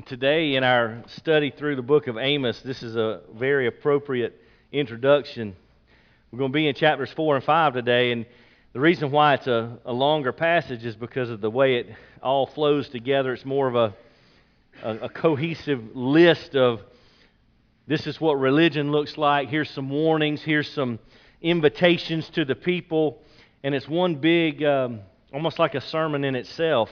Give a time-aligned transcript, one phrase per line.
[0.00, 4.34] And today, in our study through the book of Amos, this is a very appropriate
[4.72, 5.54] introduction.
[6.32, 8.24] We're going to be in chapters 4 and 5 today, and
[8.72, 12.46] the reason why it's a, a longer passage is because of the way it all
[12.46, 13.34] flows together.
[13.34, 13.94] It's more of a,
[14.82, 16.80] a, a cohesive list of
[17.86, 19.50] this is what religion looks like.
[19.50, 20.98] Here's some warnings, here's some
[21.42, 23.20] invitations to the people,
[23.62, 26.88] and it's one big, um, almost like a sermon in itself.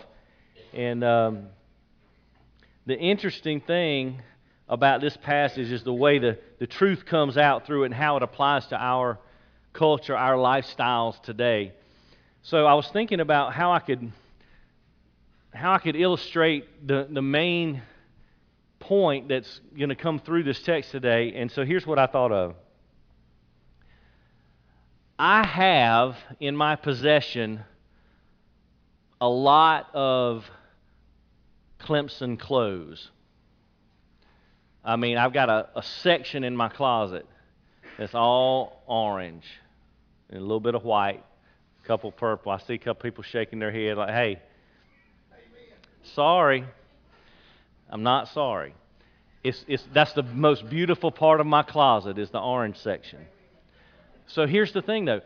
[0.75, 1.03] And.
[1.03, 1.47] Um,
[2.89, 4.23] the interesting thing
[4.67, 8.17] about this passage is the way the, the truth comes out through it and how
[8.17, 9.19] it applies to our
[9.75, 11.75] culture, our lifestyles today.
[12.41, 14.11] So I was thinking about how I could
[15.53, 17.83] how I could illustrate the, the main
[18.81, 21.35] point that's going to come through this text today.
[21.35, 22.55] And so here's what I thought of.
[25.19, 27.65] I have in my possession
[29.21, 30.49] a lot of
[31.81, 33.11] Clemson clothes.
[34.85, 37.27] I mean, I've got a, a section in my closet
[37.99, 39.45] that's all orange
[40.31, 41.23] and a little bit of white,
[41.83, 42.53] a couple purple.
[42.53, 44.41] I see a couple people shaking their head like, hey,
[46.15, 46.65] sorry.
[47.91, 48.75] I'm not sorry.
[49.43, 53.21] It's, it's, that's the most beautiful part of my closet is the orange section.
[54.27, 55.23] So here's the thing, though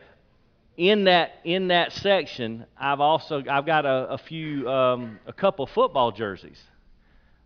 [0.77, 5.65] in that in that section, I've also I've got a, a few um, a couple
[5.67, 6.61] football jerseys.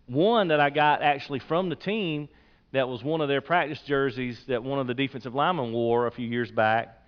[0.06, 2.30] One that I got actually from the team
[2.72, 6.11] that was one of their practice jerseys that one of the defensive linemen wore a
[6.11, 7.02] few years back.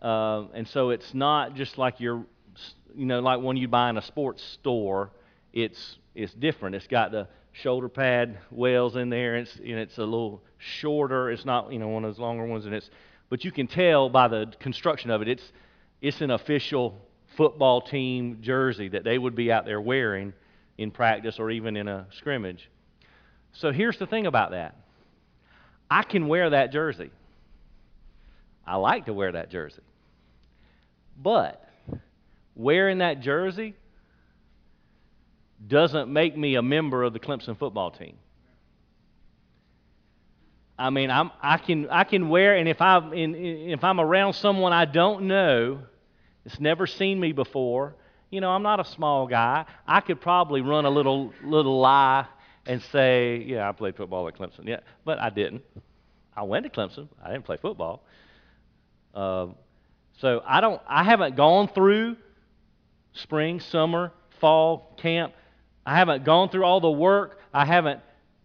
[0.00, 2.26] Uh, and so it's not just like your
[2.94, 5.10] you know like one you buy in a sports store.
[5.52, 6.74] It's it's different.
[6.74, 9.36] It's got the shoulder pad wells in there.
[9.36, 11.30] And it's and it's a little shorter.
[11.30, 12.90] It's not you know one of those longer ones, and it's
[13.32, 15.52] but you can tell by the construction of it, it's,
[16.02, 17.00] it's an official
[17.34, 20.34] football team jersey that they would be out there wearing
[20.76, 22.68] in practice or even in a scrimmage.
[23.54, 24.76] So here's the thing about that
[25.90, 27.10] I can wear that jersey.
[28.66, 29.80] I like to wear that jersey.
[31.16, 31.66] But
[32.54, 33.74] wearing that jersey
[35.66, 38.18] doesn't make me a member of the Clemson football team.
[40.78, 44.32] I mean, I'm, I can I can wear, and if I'm in, if I'm around
[44.34, 45.82] someone I don't know,
[46.44, 47.94] that's never seen me before,
[48.30, 49.66] you know, I'm not a small guy.
[49.86, 52.26] I could probably run a little little lie
[52.66, 54.66] and say, yeah, I played football at Clemson.
[54.66, 55.62] Yeah, but I didn't.
[56.34, 57.08] I went to Clemson.
[57.22, 58.02] I didn't play football.
[59.14, 59.48] Uh,
[60.18, 60.80] so I don't.
[60.88, 62.16] I haven't gone through
[63.12, 65.34] spring, summer, fall camp.
[65.84, 67.38] I haven't gone through all the work.
[67.52, 68.00] I haven't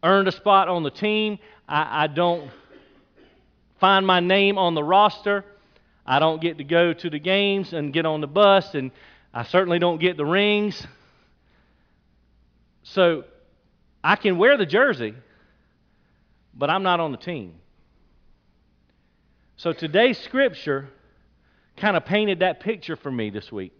[0.08, 1.38] earned a spot on the team.
[1.68, 2.50] I, I don't
[3.80, 5.46] find my name on the roster.
[6.06, 8.92] I don't get to go to the games and get on the bus, and
[9.34, 10.88] I certainly don't get the rings.
[12.84, 13.26] So
[14.04, 15.14] I can wear the jersey,
[16.54, 17.56] but I'm not on the team.
[19.58, 20.88] So today's scripture
[21.76, 23.74] kind of painted that picture for me this week.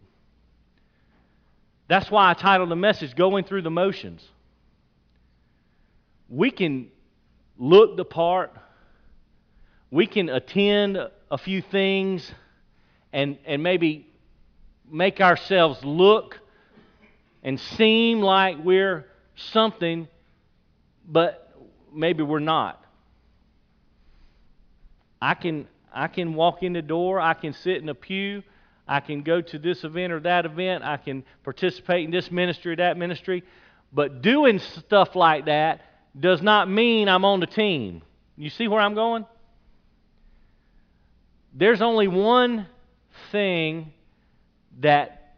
[1.88, 4.28] That's why I titled the message Going Through the Motions.
[6.30, 6.90] We can
[7.58, 8.52] look the part.
[9.92, 10.98] We can attend
[11.32, 12.30] a few things
[13.14, 14.08] and, and maybe
[14.90, 16.40] make ourselves look
[17.44, 19.06] and seem like we're
[19.36, 20.08] something,
[21.08, 21.56] but
[21.94, 22.84] maybe we're not.
[25.22, 28.44] I can, I can walk in the door, I can sit in a pew,
[28.88, 32.74] I can go to this event or that event, I can participate in this ministry
[32.74, 33.44] or that ministry,
[33.92, 35.82] but doing stuff like that
[36.20, 38.02] does not mean I'm on the team.
[38.36, 39.26] You see where I'm going?
[41.54, 42.68] There's only one
[43.32, 43.94] thing
[44.80, 45.36] that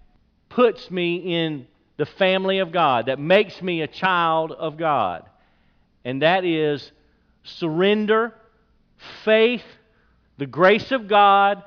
[0.49, 1.67] puts me in
[1.97, 5.25] the family of God, that makes me a child of God,
[6.05, 6.91] and that is
[7.43, 8.33] surrender,
[9.23, 9.63] faith,
[10.37, 11.63] the grace of God,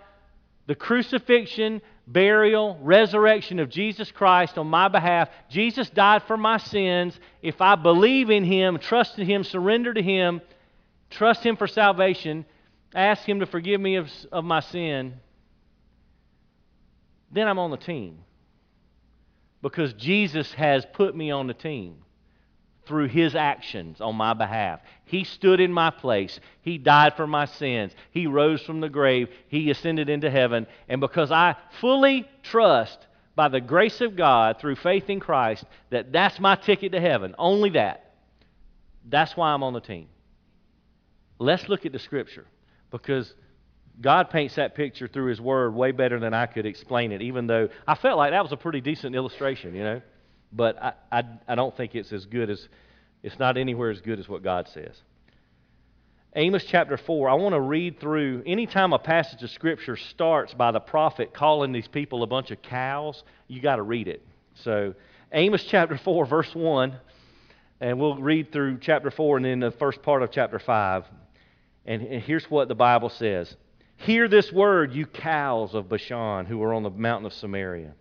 [0.67, 5.29] the crucifixion, burial, resurrection of Jesus Christ on my behalf.
[5.49, 7.19] Jesus died for my sins.
[7.43, 10.41] If I believe in Him, trust in Him, surrender to Him,
[11.11, 12.45] trust Him for salvation,
[12.95, 15.15] ask Him to forgive me of, of my sin,
[17.31, 18.19] then I'm on the team.
[19.63, 21.97] Because Jesus has put me on the team
[22.87, 24.81] through his actions on my behalf.
[25.05, 26.41] He stood in my place.
[26.63, 27.93] He died for my sins.
[28.11, 29.29] He rose from the grave.
[29.49, 30.67] He ascended into heaven.
[30.89, 33.07] And because I fully trust
[33.37, 37.35] by the grace of God through faith in Christ that that's my ticket to heaven,
[37.39, 38.15] only that,
[39.09, 40.09] that's why I'm on the team.
[41.39, 42.47] Let's look at the scripture
[42.91, 43.33] because
[44.01, 47.47] God paints that picture through His Word way better than I could explain it, even
[47.47, 50.03] though I felt like that was a pretty decent illustration, you know
[50.53, 52.69] but I, I, I don't think it's as good as
[53.23, 55.01] It's not anywhere as good as what God says.
[56.35, 58.43] Amos chapter 4, I want to read through.
[58.47, 62.63] Anytime a passage of Scripture starts by the prophet calling these people a bunch of
[62.63, 64.25] cows, you got to read it.
[64.65, 64.95] So,
[65.31, 66.97] Amos chapter 4, verse 1,
[67.81, 71.05] and we'll read through chapter 4 and then the first part of chapter 5.
[71.85, 73.55] And, and here's what the Bible says
[73.97, 77.93] Hear this word, you cows of Bashan who are on the mountain of Samaria,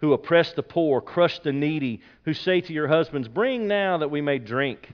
[0.00, 4.10] who oppress the poor, crush the needy, who say to your husbands, Bring now that
[4.10, 4.92] we may drink.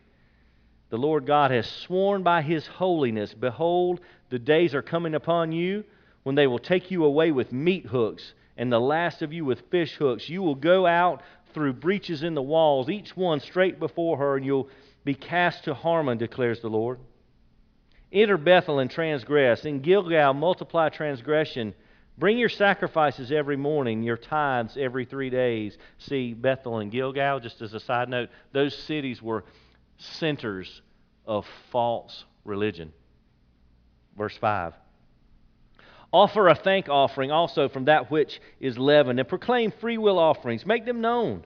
[0.91, 5.85] The Lord God has sworn by his holiness, Behold, the days are coming upon you
[6.23, 9.71] when they will take you away with meat hooks, and the last of you with
[9.71, 10.29] fish hooks.
[10.29, 11.23] You will go out
[11.53, 14.69] through breaches in the walls, each one straight before her, and you'll
[15.05, 16.99] be cast to Harmon, declares the Lord.
[18.13, 19.65] Enter Bethel and transgress.
[19.65, 21.75] In Gilgal, multiply transgression.
[22.17, 25.77] Bring your sacrifices every morning, your tithes every three days.
[25.99, 29.45] See, Bethel and Gilgal, just as a side note, those cities were
[29.99, 30.83] centers
[31.27, 32.93] of false religion.
[34.17, 34.75] Verse 5.
[36.13, 40.65] Offer a thank offering also from that which is leavened, and proclaim free will offerings.
[40.65, 41.45] Make them known.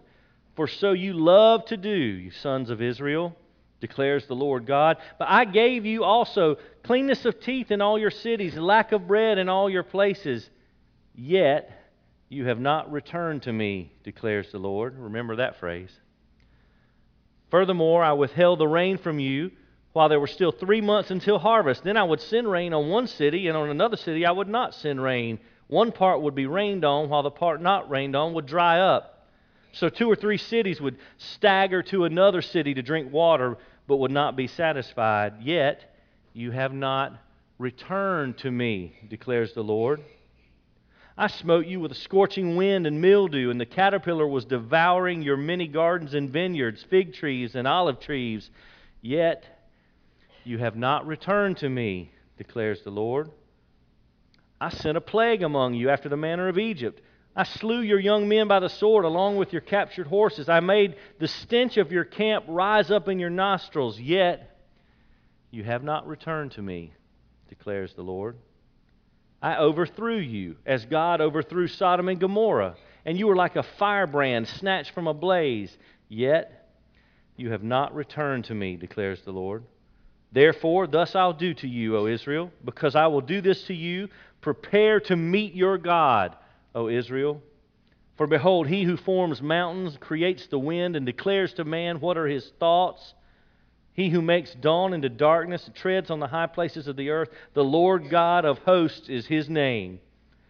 [0.57, 3.35] For so you love to do, you sons of Israel,
[3.81, 4.99] declares the Lord God.
[5.19, 9.39] But I gave you also cleanness of teeth in all your cities, lack of bread
[9.39, 10.51] in all your places.
[11.21, 11.69] Yet
[12.29, 14.97] you have not returned to me, declares the Lord.
[14.97, 15.91] Remember that phrase.
[17.51, 19.51] Furthermore, I withheld the rain from you
[19.93, 21.83] while there were still three months until harvest.
[21.83, 24.77] Then I would send rain on one city, and on another city I would not
[24.77, 25.41] send rain.
[25.67, 29.27] One part would be rained on, while the part not rained on would dry up.
[29.73, 34.13] So two or three cities would stagger to another city to drink water, but would
[34.13, 35.43] not be satisfied.
[35.43, 35.83] Yet
[36.33, 37.19] you have not
[37.59, 40.01] returned to me, declares the Lord.
[41.21, 45.37] I smote you with a scorching wind and mildew, and the caterpillar was devouring your
[45.37, 48.49] many gardens and vineyards, fig trees and olive trees.
[49.03, 49.45] Yet
[50.45, 53.33] you have not returned to me, declares the Lord.
[54.61, 57.03] I sent a plague among you after the manner of Egypt.
[57.35, 60.49] I slew your young men by the sword along with your captured horses.
[60.49, 63.99] I made the stench of your camp rise up in your nostrils.
[63.99, 64.57] Yet
[65.51, 66.93] you have not returned to me,
[67.49, 68.37] declares the Lord.
[69.41, 72.75] I overthrew you as God overthrew Sodom and Gomorrah,
[73.05, 75.77] and you were like a firebrand snatched from a blaze.
[76.09, 76.69] Yet
[77.37, 79.65] you have not returned to me, declares the Lord.
[80.33, 84.09] Therefore, thus I'll do to you, O Israel, because I will do this to you.
[84.41, 86.37] Prepare to meet your God,
[86.75, 87.41] O Israel.
[88.17, 92.27] For behold, he who forms mountains, creates the wind, and declares to man what are
[92.27, 93.15] his thoughts
[93.99, 97.65] he who makes dawn into darkness treads on the high places of the earth, the
[97.65, 99.99] Lord God of hosts is his name.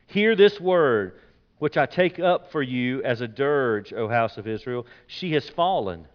[0.07, 1.19] Hear this word,
[1.59, 4.85] which I take up for you as a dirge, O house of Israel.
[5.07, 6.07] She has fallen.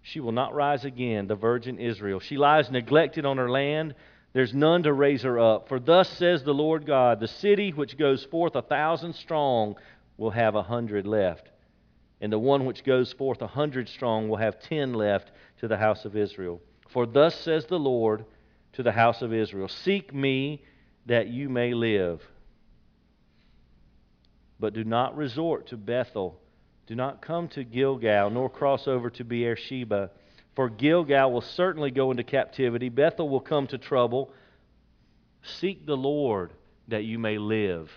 [0.00, 2.18] She will not rise again, the virgin Israel.
[2.18, 3.94] She lies neglected on her land.
[4.32, 5.68] There's none to raise her up.
[5.68, 9.76] For thus says the Lord God The city which goes forth a thousand strong
[10.16, 11.50] will have a hundred left,
[12.20, 15.30] and the one which goes forth a hundred strong will have ten left
[15.60, 16.60] to the house of Israel.
[16.88, 18.24] For thus says the Lord
[18.72, 20.62] to the house of Israel Seek me
[21.06, 22.22] that you may live.
[24.60, 26.40] But do not resort to Bethel.
[26.86, 30.10] Do not come to Gilgal, nor cross over to Beersheba.
[30.56, 32.88] For Gilgal will certainly go into captivity.
[32.88, 34.32] Bethel will come to trouble.
[35.42, 36.52] Seek the Lord
[36.88, 37.90] that you may live,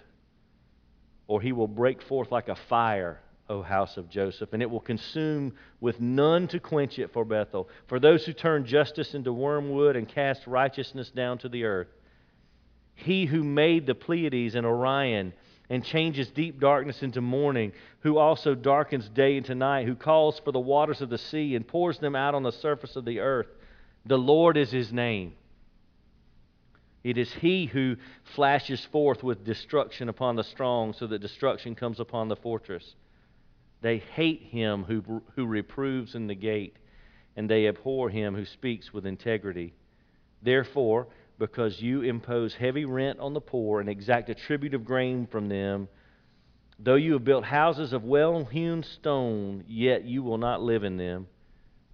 [1.27, 3.19] or he will break forth like a fire
[3.51, 7.67] O house of Joseph, and it will consume with none to quench it for Bethel,
[7.87, 11.89] for those who turn justice into wormwood and cast righteousness down to the earth.
[12.95, 15.33] He who made the Pleiades and Orion
[15.69, 20.53] and changes deep darkness into morning, who also darkens day into night, who calls for
[20.53, 23.47] the waters of the sea and pours them out on the surface of the earth.
[24.05, 25.33] The Lord is his name.
[27.03, 27.97] It is he who
[28.35, 32.95] flashes forth with destruction upon the strong, so that destruction comes upon the fortress.
[33.81, 36.77] They hate him who, who reproves in the gate,
[37.35, 39.73] and they abhor him who speaks with integrity.
[40.41, 41.07] Therefore,
[41.39, 45.49] because you impose heavy rent on the poor and exact a tribute of grain from
[45.49, 45.87] them,
[46.77, 50.97] though you have built houses of well hewn stone, yet you will not live in
[50.97, 51.27] them.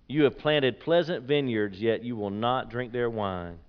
[0.10, 3.60] You have planted pleasant vineyards, yet you will not drink their wine.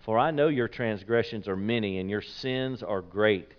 [0.00, 3.52] For I know your transgressions are many, and your sins are great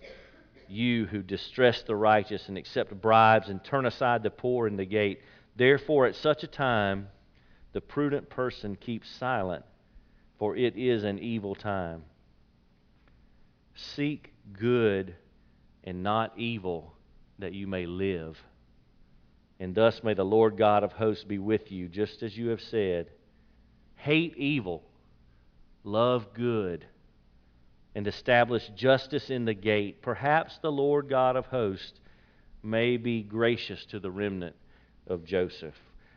[0.70, 4.84] you who distress the righteous and accept bribes and turn aside the poor in the
[4.84, 5.20] gate.
[5.56, 7.08] Therefore, at such a time,
[7.72, 9.64] the prudent person keeps silent,
[10.38, 12.04] for it is an evil time.
[13.74, 15.14] Seek good
[15.82, 16.94] and not evil,
[17.38, 18.42] that you may live.
[19.60, 22.60] And thus may the Lord God of hosts be with you, just as you have
[22.60, 23.10] said.
[23.96, 24.82] Hate evil,
[25.82, 26.86] love good,
[27.94, 30.02] and establish justice in the gate.
[30.02, 32.00] Perhaps the Lord God of hosts
[32.62, 34.56] may be gracious to the remnant
[35.06, 35.74] of Joseph.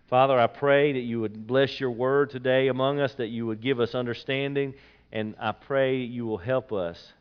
[0.09, 3.61] Father, I pray that you would bless your word today among us, that you would
[3.61, 4.73] give us understanding,
[5.11, 7.13] and I pray you will help us.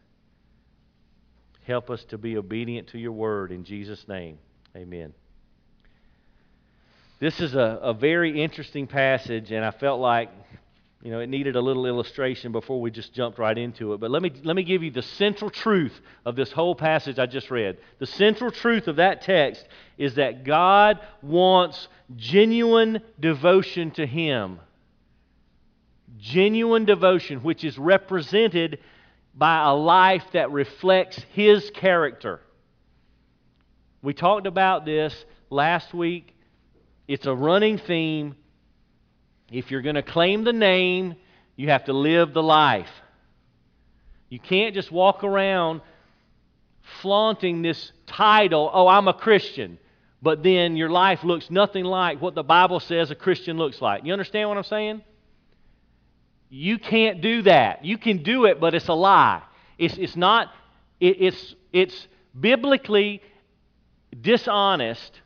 [1.66, 4.38] Help us to be obedient to your word in Jesus' name.
[4.76, 5.12] Amen.
[7.18, 10.30] This is a, a very interesting passage, and I felt like
[11.02, 14.00] you know, it needed a little illustration before we just jumped right into it.
[14.00, 15.92] But let me, let me give you the central truth
[16.24, 17.78] of this whole passage I just read.
[17.98, 19.66] The central truth of that text
[19.98, 24.58] is that God wants genuine devotion to Him.
[26.18, 28.78] Genuine devotion, which is represented
[29.34, 32.40] by a life that reflects His character.
[34.00, 35.14] We talked about this
[35.50, 36.34] last week.
[37.06, 38.34] It's a running theme.
[39.50, 41.16] If you're going to claim the name,
[41.54, 42.90] you have to live the life.
[44.28, 45.80] You can't just walk around
[47.00, 49.78] flaunting this title, oh, I'm a Christian,
[50.22, 54.04] but then your life looks nothing like what the Bible says a Christian looks like.
[54.04, 55.02] You understand what I'm saying?
[56.48, 57.84] You can't do that.
[57.84, 59.42] You can do it, but it's a lie.
[59.78, 60.52] It's, it's not,
[61.00, 63.20] it, it's, it's biblically
[64.20, 65.20] dishonest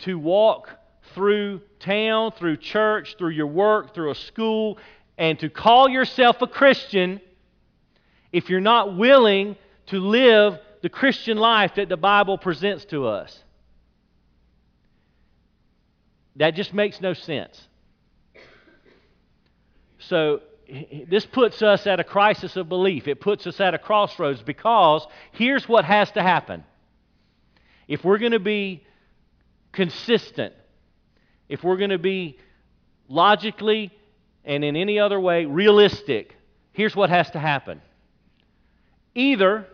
[0.00, 0.70] to walk
[1.14, 4.78] through town, through church, through your work, through a school,
[5.16, 7.20] and to call yourself a Christian
[8.32, 13.42] if you're not willing to live the Christian life that the Bible presents to us.
[16.36, 17.66] That just makes no sense.
[19.98, 20.40] So,
[21.08, 23.08] this puts us at a crisis of belief.
[23.08, 26.62] It puts us at a crossroads because here's what has to happen.
[27.88, 28.84] If we're going to be
[29.72, 30.52] consistent,
[31.48, 32.38] if we're going to be
[33.08, 33.90] logically
[34.44, 36.34] and in any other way realistic,
[36.72, 37.80] here's what has to happen.
[39.14, 39.66] Either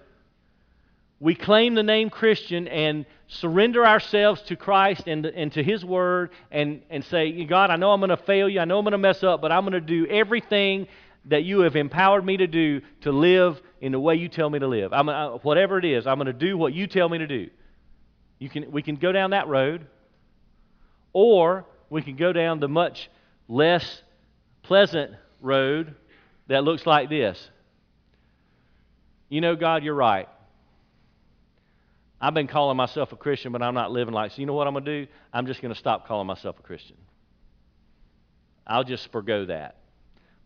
[1.21, 6.31] we claim the name Christian and surrender ourselves to Christ and, and to His Word
[6.51, 8.93] and, and say, God, I know I'm going to fail you, I know I'm going
[8.93, 10.87] to mess up, but I'm going to do everything
[11.27, 14.59] that you have empowered me to do to live in the way you tell me
[14.59, 14.93] to live.
[14.93, 17.49] I'm, I, whatever it is, I'm going to do what you tell me to do.
[18.39, 19.87] You can, we can go down that road,
[21.15, 23.09] or we can go down the much
[23.49, 24.03] less
[24.63, 25.95] pleasant road
[26.49, 27.51] that looks like this.
[29.31, 30.29] You know, God, you're right.
[32.21, 34.33] I've been calling myself a Christian, but I'm not living like.
[34.33, 35.13] So you know what I'm going to do?
[35.33, 36.97] I'm just going to stop calling myself a Christian.
[38.67, 39.77] I'll just forego that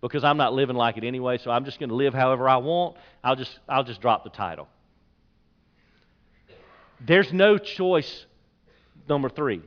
[0.01, 1.39] because I'm not living like it anyway.
[1.39, 2.97] So I'm just going to live however I want.
[3.23, 4.69] I'll just I'll just drop the title.
[7.01, 8.27] There's no choice.
[9.09, 9.63] Number three.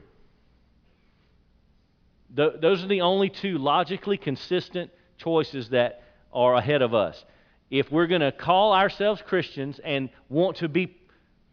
[2.33, 7.23] The, those are the only two logically consistent choices that are ahead of us.
[7.69, 10.97] If we're going to call ourselves Christians and want to be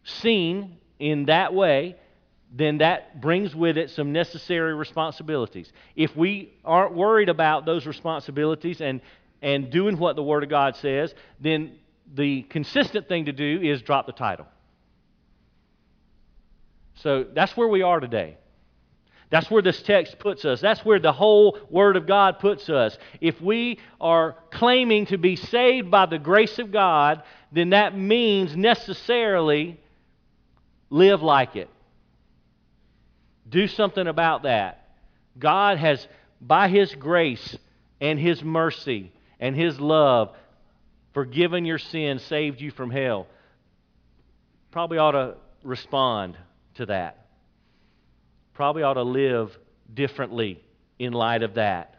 [0.05, 1.97] seen in that way,
[2.53, 5.71] then that brings with it some necessary responsibilities.
[5.95, 9.01] If we aren't worried about those responsibilities and,
[9.43, 11.77] and doing what the Word of God says, then
[12.15, 14.47] the consistent thing to do is drop the title.
[16.97, 18.39] So that's where we are today.
[19.31, 20.61] That's where this text puts us.
[20.61, 22.97] That's where the whole Word of God puts us.
[23.21, 28.57] If we are claiming to be saved by the grace of God, then that means
[28.57, 29.79] necessarily
[30.91, 31.69] Live like it.
[33.49, 34.89] Do something about that.
[35.39, 36.07] God has,
[36.41, 37.57] by His grace
[38.01, 40.35] and His mercy and His love,
[41.13, 43.27] forgiven your sin, saved you from hell.
[44.71, 46.37] Probably ought to respond
[46.75, 47.27] to that.
[48.59, 49.57] Probably ought to live
[49.95, 50.61] differently
[50.99, 51.95] in light of that.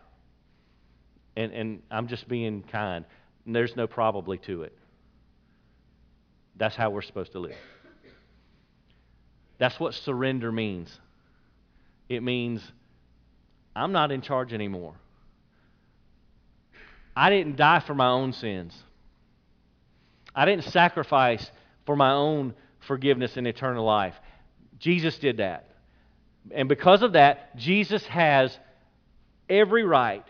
[1.38, 3.06] And, and I'm just being kind.
[3.46, 4.78] There's no probably to it.
[6.58, 7.56] That's how we're supposed to live.
[9.58, 10.94] That's what surrender means.
[12.10, 12.62] It means
[13.74, 14.96] I'm not in charge anymore.
[17.16, 18.78] I didn't die for my own sins.
[20.36, 21.50] I didn't sacrifice
[21.86, 22.54] for my own
[22.86, 24.16] forgiveness and eternal life.
[24.78, 25.68] Jesus did that.
[26.52, 28.58] And because of that, Jesus has
[29.50, 30.26] every right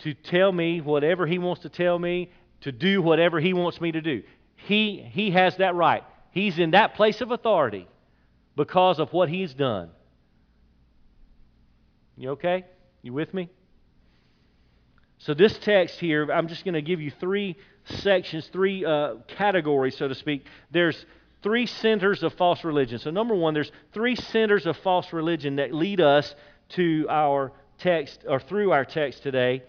[0.00, 2.30] to tell me whatever he wants to tell me,
[2.62, 4.22] to do whatever he wants me to do.
[4.56, 6.02] He, he has that right.
[6.30, 7.88] He's in that place of authority
[8.56, 9.90] because of what he's done.
[12.16, 12.64] You okay?
[13.02, 13.50] You with me?
[15.18, 19.96] So, this text here, I'm just going to give you three sections, three uh, categories,
[19.96, 20.44] so to speak.
[20.70, 21.06] There's
[21.46, 22.98] three centers of false religion.
[22.98, 26.34] So, number one, there's three centers of false religion that lead us
[26.70, 29.62] to our text or through our text today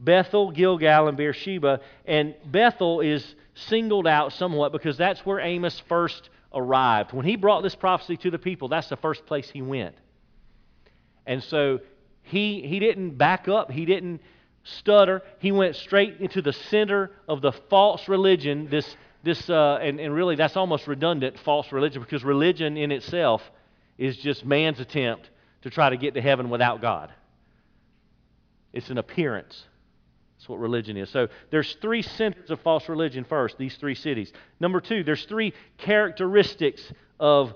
[0.00, 1.80] Bethel, Gilgal, and Beersheba.
[2.06, 7.12] And Bethel is singled out somewhat because that's where Amos first arrived.
[7.12, 9.96] When he brought this prophecy to the people, that's the first place he went.
[11.26, 11.80] And so
[12.22, 14.22] he, he didn't back up, he didn't
[14.62, 15.20] stutter.
[15.38, 20.14] He went straight into the center of the false religion, this, this uh, and, and
[20.14, 23.42] really that's almost redundant, false religion, because religion in itself
[23.98, 25.28] is just man's attempt
[25.62, 27.12] to try to get to heaven without God.
[28.72, 29.64] It's an appearance.
[30.38, 31.10] That's what religion is.
[31.10, 34.32] So there's three centers of false religion first, these three cities.
[34.58, 36.82] Number two, there's three characteristics
[37.18, 37.54] of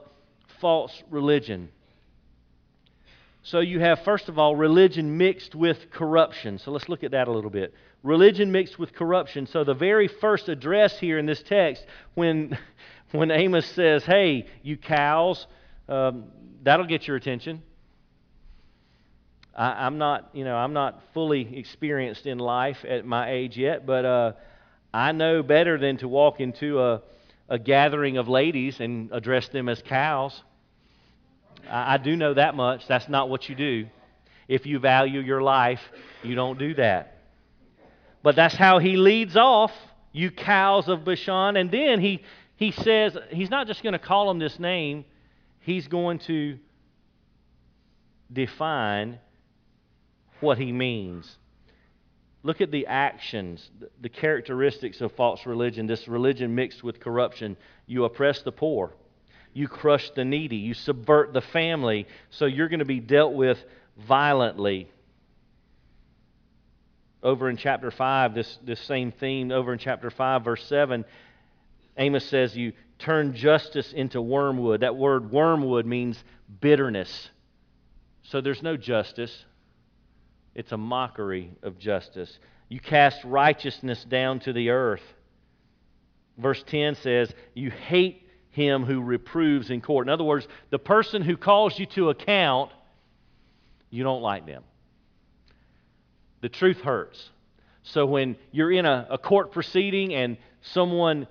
[0.60, 1.70] false religion.
[3.44, 6.58] So you have, first of all, religion mixed with corruption.
[6.58, 7.74] So let's look at that a little bit.
[8.02, 9.46] Religion mixed with corruption.
[9.46, 11.84] So the very first address here in this text,
[12.14, 12.58] when,
[13.12, 15.46] when Amos says, hey, you cows,
[15.90, 16.24] um,
[16.62, 17.62] that'll get your attention.
[19.54, 23.84] I, am not, you know, I'm not fully experienced in life at my age yet,
[23.84, 24.32] but uh,
[24.94, 27.02] I know better than to walk into a,
[27.50, 30.42] a gathering of ladies and address them as cows.
[31.70, 32.86] I, I do know that much.
[32.86, 33.86] That's not what you do.
[34.48, 35.80] If you value your life,
[36.22, 37.18] you don't do that.
[38.22, 39.72] But that's how he leads off,
[40.12, 41.56] you cows of Bashan.
[41.56, 42.22] And then he,
[42.56, 45.04] he says, he's not just going to call them this name,
[45.60, 46.58] he's going to
[48.32, 49.18] define
[50.40, 51.38] what he means.
[52.42, 53.70] Look at the actions,
[54.02, 57.56] the characteristics of false religion, this religion mixed with corruption.
[57.86, 58.92] You oppress the poor.
[59.54, 60.56] You crush the needy.
[60.56, 62.06] You subvert the family.
[62.30, 63.58] So you're going to be dealt with
[63.96, 64.90] violently.
[67.22, 71.04] Over in chapter 5, this, this same theme, over in chapter 5, verse 7,
[71.96, 74.80] Amos says, You turn justice into wormwood.
[74.80, 76.22] That word wormwood means
[76.60, 77.30] bitterness.
[78.24, 79.44] So there's no justice,
[80.54, 82.38] it's a mockery of justice.
[82.68, 85.02] You cast righteousness down to the earth.
[86.38, 88.23] Verse 10 says, You hate
[88.54, 90.06] him who reproves in court.
[90.06, 92.70] In other words, the person who calls you to account,
[93.90, 94.62] you don't like them.
[96.40, 97.30] The truth hurts.
[97.82, 101.26] So when you're in a, a court proceeding and someone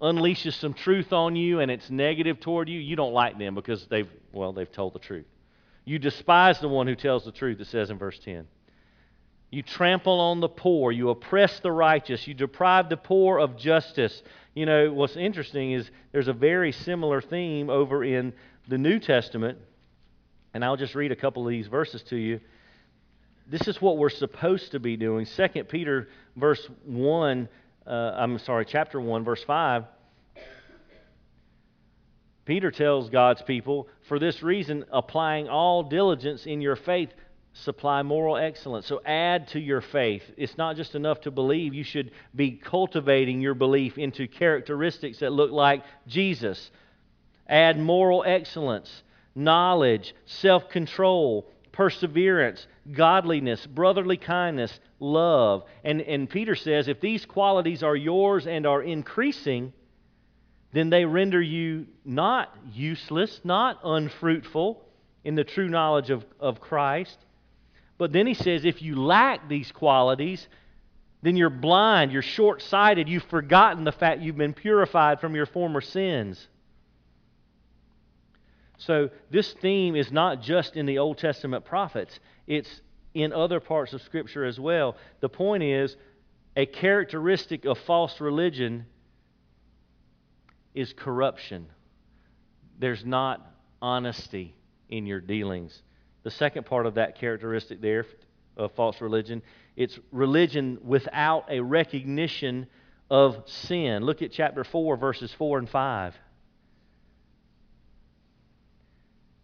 [0.00, 3.86] unleashes some truth on you and it's negative toward you, you don't like them because
[3.86, 5.26] they've, well, they've told the truth.
[5.84, 8.46] You despise the one who tells the truth, it says in verse 10.
[9.50, 10.92] You trample on the poor.
[10.92, 12.26] You oppress the righteous.
[12.26, 14.22] You deprive the poor of justice.
[14.54, 18.32] You know, what's interesting is there's a very similar theme over in
[18.68, 19.58] the New Testament.
[20.54, 22.40] And I'll just read a couple of these verses to you.
[23.48, 25.26] This is what we're supposed to be doing.
[25.26, 27.48] 2 Peter, verse 1,
[27.86, 29.84] uh, I'm sorry, chapter 1, verse 5.
[32.44, 37.10] Peter tells God's people, for this reason, applying all diligence in your faith,
[37.52, 38.86] supply moral excellence.
[38.86, 40.22] So add to your faith.
[40.36, 41.74] It's not just enough to believe.
[41.74, 46.70] You should be cultivating your belief into characteristics that look like Jesus.
[47.48, 49.02] Add moral excellence,
[49.34, 55.64] knowledge, self control, perseverance, godliness, brotherly kindness, love.
[55.84, 59.72] And, and Peter says if these qualities are yours and are increasing,
[60.72, 64.84] then they render you not useless, not unfruitful
[65.24, 67.18] in the true knowledge of, of Christ.
[68.00, 70.48] But then he says, if you lack these qualities,
[71.20, 75.44] then you're blind, you're short sighted, you've forgotten the fact you've been purified from your
[75.44, 76.48] former sins.
[78.78, 82.80] So, this theme is not just in the Old Testament prophets, it's
[83.12, 84.96] in other parts of Scripture as well.
[85.20, 85.94] The point is,
[86.56, 88.86] a characteristic of false religion
[90.74, 91.66] is corruption.
[92.78, 93.46] There's not
[93.82, 94.54] honesty
[94.88, 95.82] in your dealings.
[96.22, 98.06] The second part of that characteristic there
[98.56, 99.42] of false religion,
[99.76, 102.66] it's religion without a recognition
[103.10, 104.04] of sin.
[104.04, 106.14] Look at chapter 4, verses 4 and 5.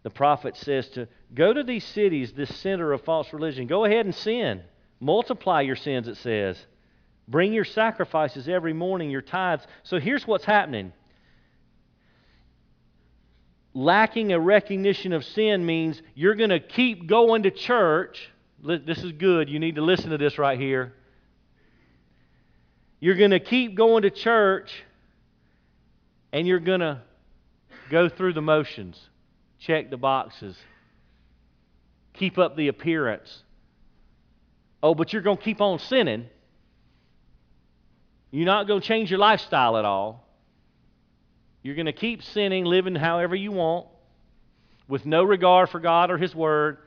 [0.03, 3.67] The prophet says to go to these cities, this center of false religion.
[3.67, 4.63] Go ahead and sin.
[5.01, 6.65] Multiply your sins, it says.
[7.27, 9.67] Bring your sacrifices every morning, your tithes.
[9.83, 10.93] So here's what's happening
[13.77, 18.31] lacking a recognition of sin means you're going to keep going to church.
[18.65, 19.51] This is good.
[19.51, 20.95] You need to listen to this right here.
[23.01, 24.83] You're going to keep going to church
[26.33, 27.03] and you're going to
[27.91, 28.99] go through the motions,
[29.59, 30.57] check the boxes,
[32.15, 33.43] keep up the appearance.
[34.83, 36.25] Oh, but you're going to keep on sinning.
[38.31, 40.26] You're not going to change your lifestyle at all.
[41.67, 43.89] You're going to keep sinning, living however you want,
[44.87, 46.79] with no regard for God or His Word,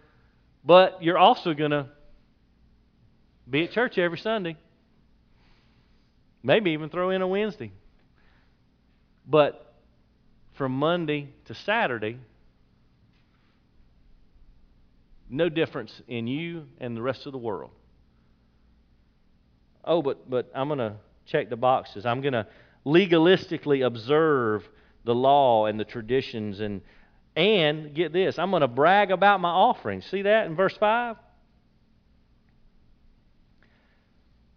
[0.63, 1.87] but you're also going to
[3.49, 4.55] be at church every Sunday.
[6.41, 7.73] Maybe even throw in a Wednesday.
[9.27, 9.75] But
[10.53, 12.17] from Monday to Saturday,
[15.29, 17.71] no difference in you and the rest of the world.
[19.83, 22.05] Oh, but but I'm going to check the boxes.
[22.05, 22.47] I'm going to
[22.85, 24.67] legalistically observe
[25.05, 26.81] the law and the traditions and
[27.35, 30.05] and get this, I'm going to brag about my offerings.
[30.07, 31.15] See that in verse 5?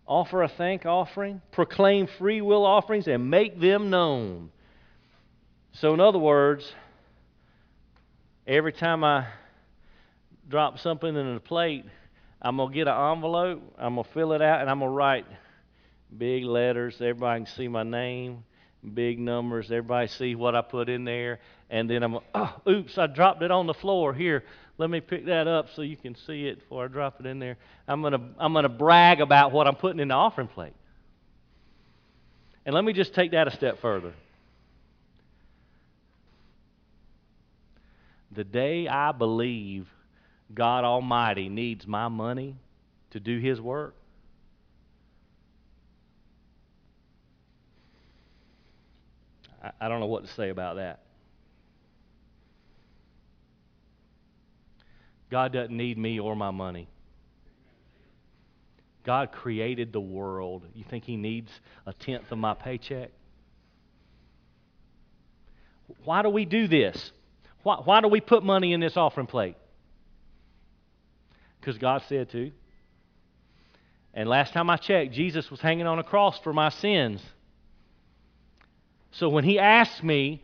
[0.04, 4.50] Offer a thank offering, proclaim free will offerings, and make them known.
[5.74, 6.70] So, in other words,
[8.46, 9.28] every time I
[10.48, 11.84] drop something in a plate,
[12.40, 14.90] I'm going to get an envelope, I'm going to fill it out, and I'm going
[14.90, 15.26] to write
[16.16, 16.96] big letters.
[16.96, 18.44] Everybody can see my name,
[18.94, 19.66] big numbers.
[19.66, 21.40] Everybody see what I put in there.
[21.70, 24.12] And then I'm, uh, oh, oops, I dropped it on the floor.
[24.12, 24.44] Here,
[24.78, 27.38] let me pick that up so you can see it before I drop it in
[27.38, 27.56] there.
[27.88, 30.74] I'm to I'm to brag about what I'm putting in the offering plate.
[32.64, 34.12] And let me just take that a step further.
[38.30, 39.88] The day I believe
[40.54, 42.56] God Almighty needs my money
[43.10, 43.94] to do His work,
[49.62, 51.00] I, don't know what to say about that.
[55.30, 56.88] God doesn't need me or my money.
[59.04, 60.66] God created the world.
[60.74, 61.50] You think He needs
[61.86, 63.10] a tenth of my paycheck?
[66.04, 67.12] Why do we do this?
[67.62, 69.56] Why, why do we put money in this offering plate?
[71.60, 72.50] Because God said to.
[74.14, 77.22] And last time I checked, Jesus was hanging on a cross for my sins.
[79.12, 80.42] So when he asked me,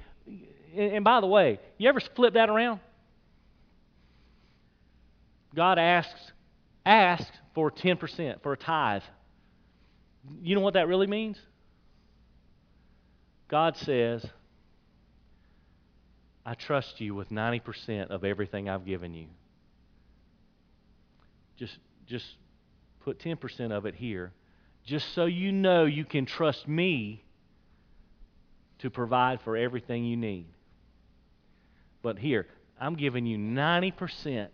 [0.76, 2.80] and by the way, you ever flip that around?
[5.54, 6.32] God asks
[6.88, 9.02] asks for 10%, for a tithe.
[10.42, 11.38] You know what that really means?
[13.48, 14.24] God says,
[16.46, 19.26] I trust you with 90% of everything I've given you.
[21.58, 21.76] Just,
[22.06, 22.26] just
[23.00, 24.32] put 10% of it here,
[24.86, 27.22] just so you know you can trust me
[28.78, 30.46] to provide for everything you need.
[32.02, 32.46] But here,
[32.80, 34.48] I'm giving you 90%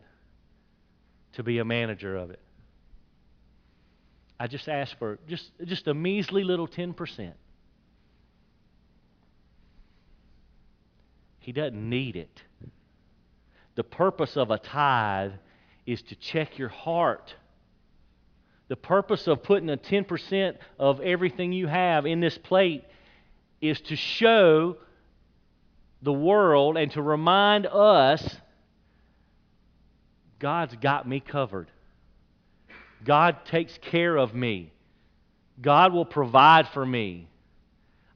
[1.35, 2.41] to be a manager of it.
[4.39, 7.33] I just ask for just, just a measly little 10%.
[11.39, 12.43] He doesn't need it.
[13.75, 15.33] The purpose of a tithe
[15.85, 17.35] is to check your heart.
[18.69, 22.85] The purpose of putting a 10% of everything you have in this plate
[23.69, 24.77] is to show
[26.03, 28.37] the world and to remind us
[30.39, 31.71] God's got me covered.
[33.05, 34.73] God takes care of me.
[35.61, 37.29] God will provide for me.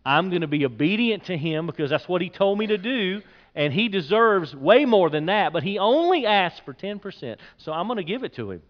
[0.05, 3.23] I'm going to be obedient to Him because that's what He told me to do,
[3.55, 7.37] and He deserves way more than that, but He only asked for 10%.
[7.59, 8.63] So I'm going to give it to Him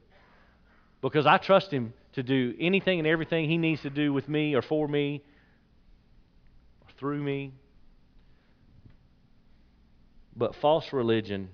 [1.01, 4.55] because I trust Him to do anything and everything He needs to do with me
[4.55, 5.23] or for me
[6.99, 7.53] through me.
[10.37, 11.49] But false religion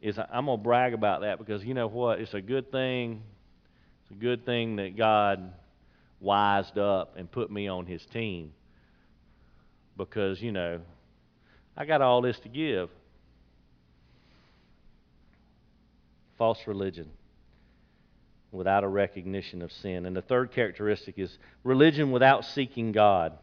[0.00, 2.20] is, I'm going to brag about that because you know what?
[2.20, 3.22] It's a good thing.
[4.02, 5.52] It's a good thing that God
[6.20, 8.52] wised up and put me on his team
[9.96, 10.80] because, you know,
[11.76, 12.90] I got all this to give.
[16.36, 17.10] False religion
[18.50, 20.06] without a recognition of sin.
[20.06, 23.38] And the third characteristic is religion without seeking God.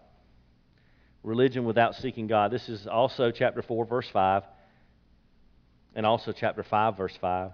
[1.24, 2.52] Religion without seeking God.
[2.52, 4.44] This is also chapter 4, verse 5,
[5.96, 7.52] and also chapter 5, verse 5.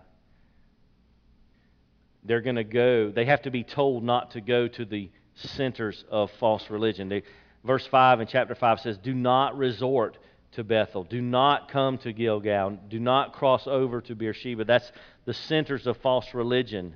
[2.24, 6.04] They're going to go, they have to be told not to go to the centers
[6.10, 7.10] of false religion.
[7.10, 7.24] They,
[7.64, 10.18] verse 5 in chapter 5 says, Do not resort
[10.54, 11.04] to Bethel.
[11.04, 12.78] Do not come to Gilgal.
[12.90, 14.66] Do not cross over to Beersheba.
[14.66, 14.92] That's
[15.26, 16.96] the centers of false religion.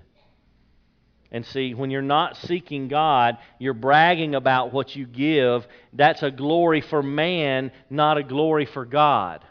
[1.35, 5.67] And see, when you're not seeking God, you're bragging about what you give.
[5.91, 9.43] That's a glory for man, not a glory for God.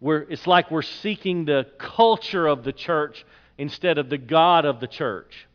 [0.00, 3.24] We're, it's like we're seeking the culture of the church
[3.56, 5.48] instead of the God of the church.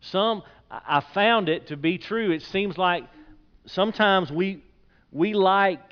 [0.00, 2.32] Some, I found it to be true.
[2.32, 3.04] It seems like
[3.66, 4.60] sometimes we,
[5.12, 5.84] we like,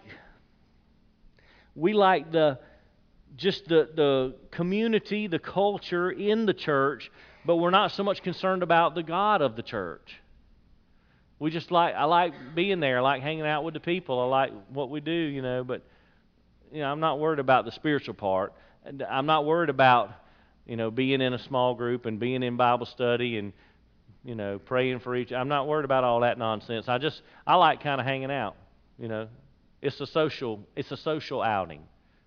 [1.76, 2.58] we like the,
[3.36, 7.10] just the, the community, the culture in the church,
[7.44, 10.20] but we're not so much concerned about the God of the church.
[11.38, 12.98] We just like I like being there.
[12.98, 14.20] I like hanging out with the people.
[14.20, 15.64] I like what we do, you know.
[15.64, 15.82] But
[16.72, 18.52] you know, I'm not worried about the spiritual part.
[19.08, 20.12] I'm not worried about
[20.64, 23.52] you know being in a small group and being in Bible study and
[24.24, 25.32] you know praying for each.
[25.32, 26.88] I'm not worried about all that nonsense.
[26.88, 28.54] I just I like kind of hanging out.
[28.98, 29.28] You know,
[29.82, 31.82] it's a social it's a social outing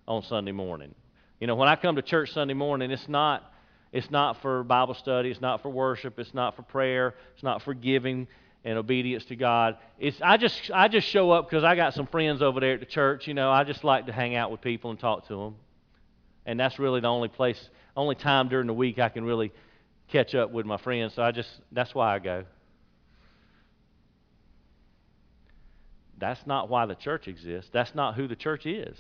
[0.08, 0.94] on Sunday morning.
[1.40, 3.54] You know, when I come to church Sunday morning, it's not
[3.92, 7.62] it's not for Bible study, it's not for worship, it's not for prayer, it's not
[7.62, 8.28] for giving
[8.64, 9.78] and obedience to God.
[10.00, 12.80] It's I just I just show up because I got some friends over there at
[12.80, 13.28] the church.
[13.28, 15.56] You know, I just like to hang out with people and talk to them,
[16.46, 19.52] and that's really the only place, only time during the week I can really
[20.10, 21.14] catch up with my friends.
[21.14, 22.46] So I just that's why I go.
[26.18, 27.70] That's not why the church exists.
[27.72, 28.98] That's not who the church is.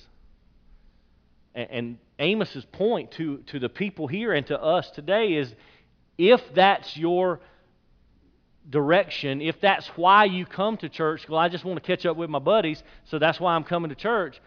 [1.57, 5.53] And, and Amos's point to, to the people here and to us today is
[6.17, 7.39] if that's your
[8.69, 12.15] direction, if that's why you come to church, well, I just want to catch up
[12.15, 14.39] with my buddies, so that's why I'm coming to church,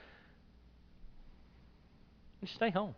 [2.41, 2.95] just stay home.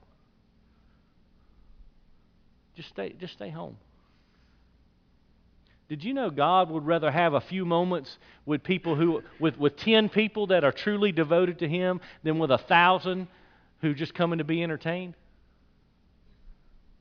[2.76, 3.76] Just stay, just stay home.
[5.88, 9.76] Did you know God would rather have a few moments with people who, with, with
[9.76, 13.28] 10 people that are truly devoted to Him than with a thousand
[13.82, 15.14] who just coming to be entertained?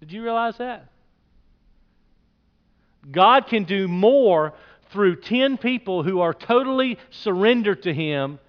[0.01, 0.87] Did you realize that?
[3.09, 4.53] God can do more
[4.91, 8.39] through 10 people who are totally surrendered to Him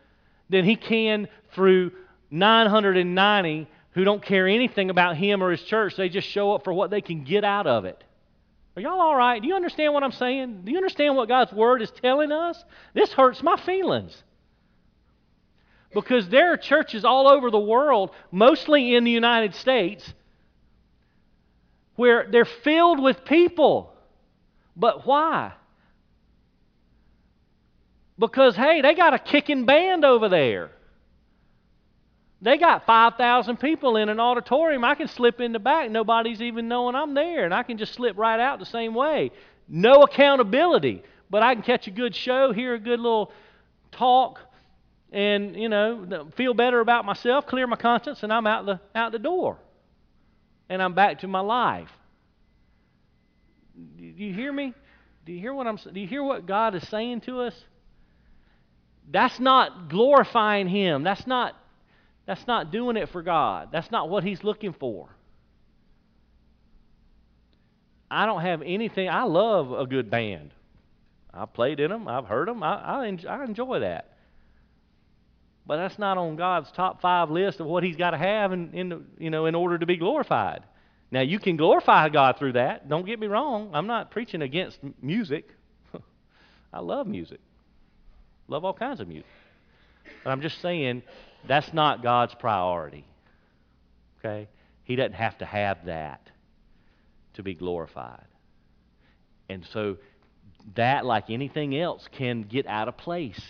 [0.48, 1.92] than He can through
[2.30, 5.96] 990 who don't care anything about Him or His church.
[5.96, 8.02] They just show up for what they can get out of it.
[8.74, 9.40] Are y'all all right?
[9.40, 10.62] Do you understand what I'm saying?
[10.64, 12.62] Do you understand what God's Word is telling us?
[12.94, 14.22] This hurts my feelings.
[15.94, 20.14] Because there are churches all over the world, mostly in the United States,
[21.96, 23.92] where they're filled with people
[24.76, 25.52] but why?
[28.18, 30.70] Because, hey, they got a kicking band over there.
[32.40, 34.84] They got 5,000 people in an auditorium.
[34.84, 35.90] I can slip in the back.
[35.90, 37.44] Nobody's even knowing I'm there.
[37.44, 39.30] And I can just slip right out the same way.
[39.68, 41.02] No accountability.
[41.30, 43.32] But I can catch a good show, hear a good little
[43.92, 44.40] talk,
[45.12, 49.12] and, you know, feel better about myself, clear my conscience, and I'm out the, out
[49.12, 49.58] the door.
[50.68, 51.90] And I'm back to my life.
[53.76, 54.72] Do you hear me?
[55.26, 57.54] Do you hear what I'm Do you hear what God is saying to us?
[59.10, 61.02] That's not glorifying him.
[61.04, 61.56] That's not
[62.26, 63.68] that's not doing it for God.
[63.72, 65.08] That's not what he's looking for.
[68.10, 69.08] I don't have anything.
[69.08, 70.52] I love a good band.
[71.32, 72.06] I've played in them.
[72.06, 72.62] I've heard them.
[72.62, 74.11] I, I, enjoy, I enjoy that.
[75.66, 78.72] But that's not on God's top five list of what He's got to have in,
[78.72, 80.64] in, you know, in order to be glorified.
[81.10, 82.88] Now, you can glorify God through that.
[82.88, 83.70] Don't get me wrong.
[83.74, 85.46] I'm not preaching against music.
[86.72, 87.40] I love music,
[88.48, 89.30] love all kinds of music.
[90.24, 91.02] But I'm just saying
[91.46, 93.04] that's not God's priority.
[94.18, 94.48] Okay?
[94.84, 96.30] He doesn't have to have that
[97.34, 98.24] to be glorified.
[99.48, 99.98] And so,
[100.76, 103.40] that, like anything else, can get out of place.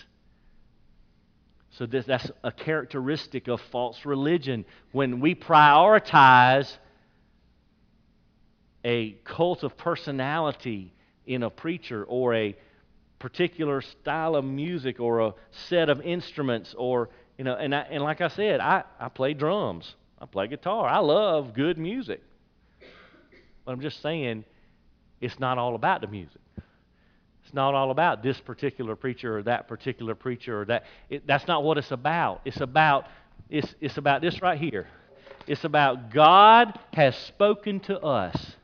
[1.73, 4.65] So, this, that's a characteristic of false religion.
[4.93, 6.71] When we prioritize
[8.85, 10.93] a cult of personality
[11.27, 12.57] in a preacher or a
[13.19, 15.35] particular style of music or a
[15.69, 17.09] set of instruments or
[17.39, 20.89] you know and I, and like I said I, I play drums I play guitar
[20.89, 22.21] I love good music
[23.65, 24.45] but I'm just saying
[25.21, 26.42] it's not all about the music
[27.53, 31.47] it's not all about this particular preacher or that particular preacher or that it, that's
[31.47, 33.07] not what it's about it's about
[33.51, 34.89] it's, it's about this right here
[35.47, 38.57] it's about God has spoken to us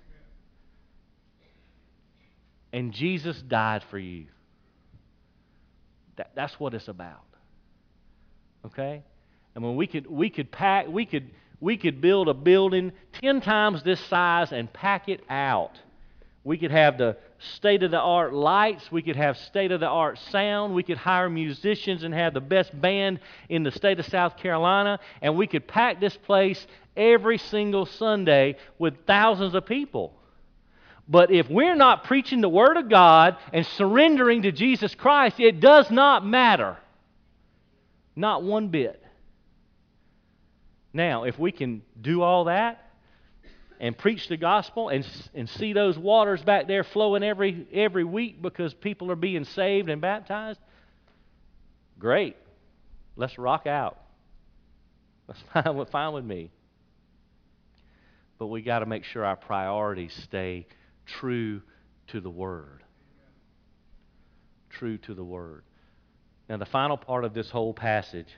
[2.72, 4.27] and Jesus died for you.
[6.16, 7.24] That, that's what it's about.
[8.66, 9.03] Okay?
[9.57, 13.40] I mean, we could, we could pack, we could, we could build a building 10
[13.40, 15.79] times this size and pack it out.
[16.44, 18.90] We could have the state of the art lights.
[18.90, 20.74] We could have state of the art sound.
[20.74, 24.98] We could hire musicians and have the best band in the state of South Carolina.
[25.22, 30.14] And we could pack this place every single Sunday with thousands of people.
[31.09, 35.61] But if we're not preaching the Word of God and surrendering to Jesus Christ, it
[35.61, 36.77] does not matter.
[38.14, 39.03] Not one bit.
[40.92, 42.88] Now, if we can do all that
[43.81, 48.43] and preach the gospel and, and see those waters back there flowing every, every week
[48.43, 50.59] because people are being saved and baptized,
[51.99, 52.37] great.
[53.17, 53.99] Let's rock out.
[55.27, 56.51] That's fine, fine with me.
[58.38, 60.67] But we got to make sure our priorities stay
[61.07, 61.62] true
[62.09, 62.83] to the Word.
[64.71, 65.64] true to the Word.
[66.49, 68.29] Now, the final part of this whole passage,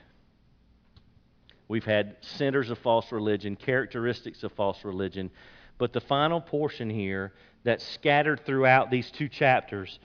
[1.71, 5.31] we've had centers of false religion, characteristics of false religion,
[5.77, 7.31] but the final portion here
[7.63, 9.97] that's scattered throughout these two chapters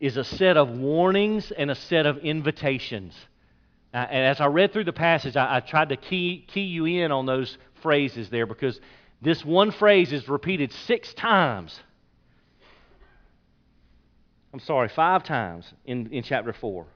[0.00, 3.14] is a set of warnings and a set of invitations.
[3.94, 6.84] Uh, and as I read through the passage, I, I tried to key, key you
[6.84, 8.78] in on those phrases there because
[9.22, 11.80] this one phrase is repeated six times.
[14.52, 16.86] I'm sorry, five times in, in chapter 4.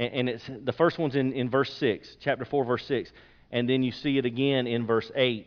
[0.00, 3.12] And, and it's, the first one's in, in verse 6, chapter 4, verse 6.
[3.52, 5.46] And then you see it again in verse 8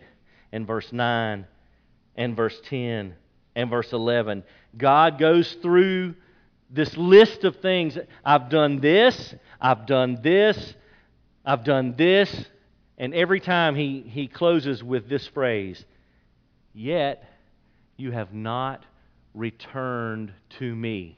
[0.52, 1.46] and verse 9
[2.16, 3.16] and verse 10
[3.56, 4.44] and verse 11.
[4.78, 6.13] God goes through
[6.70, 7.98] this list of things.
[8.24, 10.76] I've done this, I've done this,
[11.44, 12.46] I've done this.
[13.00, 15.84] And every time he, he closes with this phrase,
[16.74, 17.24] Yet
[17.98, 18.84] you have not
[19.34, 21.18] returned to me.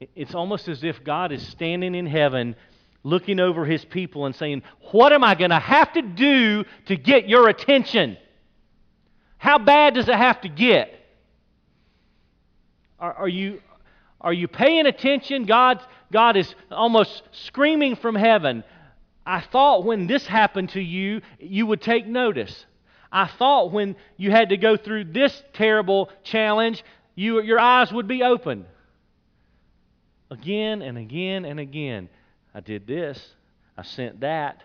[0.00, 2.54] It's almost as if God is standing in heaven
[3.02, 6.96] looking over his people and saying, What am I going to have to do to
[6.96, 8.16] get your attention?
[9.38, 10.94] How bad does it have to get?
[12.98, 13.60] Are, are you,
[14.20, 15.44] are you paying attention?
[15.44, 15.80] God,
[16.12, 18.64] God is almost screaming from heaven.
[19.24, 22.66] I thought when this happened to you, you would take notice.
[23.12, 26.84] I thought when you had to go through this terrible challenge,
[27.14, 28.66] you, your eyes would be open.
[30.30, 32.08] Again and again and again.
[32.54, 33.34] I did this.
[33.76, 34.62] I sent that.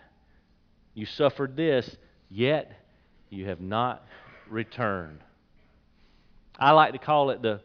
[0.94, 1.96] You suffered this.
[2.30, 2.72] Yet
[3.30, 4.06] you have not
[4.50, 5.20] returned.
[6.60, 7.62] I like to call it the,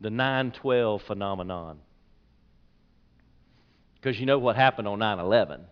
[0.00, 1.78] the 912 phenomenon.
[3.96, 5.62] Because you know what happened on 9 11.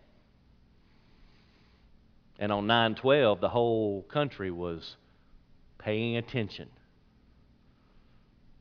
[2.39, 4.97] And on 912, the whole country was
[5.79, 6.69] paying attention.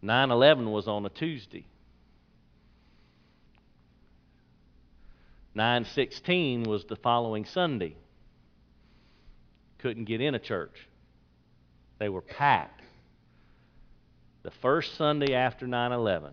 [0.01, 1.65] 9 11 was on a Tuesday.
[5.53, 7.95] 9 16 was the following Sunday.
[9.79, 10.87] Couldn't get in a church,
[11.99, 12.81] they were packed.
[14.43, 16.31] The first Sunday after 9 11,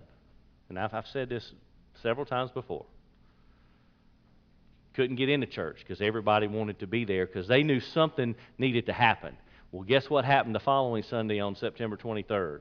[0.71, 1.53] and I've, I've said this
[2.03, 2.87] several times before
[4.99, 8.87] couldn't get into church because everybody wanted to be there because they knew something needed
[8.87, 9.37] to happen.
[9.71, 12.59] Well, guess what happened the following Sunday on September 23rd?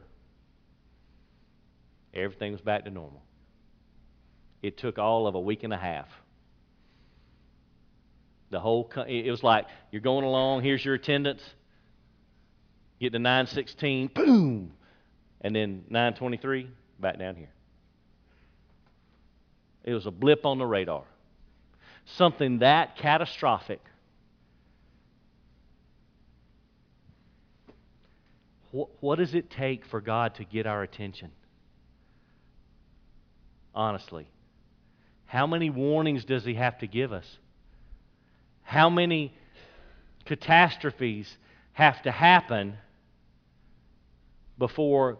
[2.17, 3.21] Everything was back to normal.
[4.61, 6.07] It took all of a week and a half.
[8.49, 11.43] The whole it was like you're going along, here's your attendance.
[12.99, 14.73] Get to 916, boom.
[15.41, 17.51] And then 923, back down here.
[19.83, 21.03] It was a blip on the radar
[22.15, 23.81] something that catastrophic,
[28.71, 31.31] what, what does it take for God to get our attention?
[33.77, 34.27] Honestly.
[35.27, 37.37] How many warnings does He have to give us?
[38.63, 39.33] How many
[40.25, 41.37] catastrophes
[41.73, 42.75] have to happen
[44.57, 45.19] before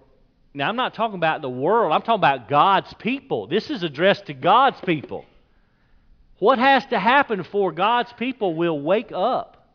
[0.56, 3.46] now, I'm not talking about the world, I'm talking about God's people.
[3.46, 5.24] This is addressed to God's people.
[6.40, 9.68] What has to happen for God's people will wake up